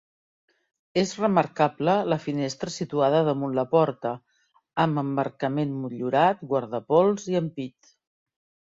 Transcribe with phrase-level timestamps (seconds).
[1.01, 4.15] És remarcable la finestra situada damunt la porta,
[4.87, 7.97] amb emmarcament motllurat, guardapols i ampit.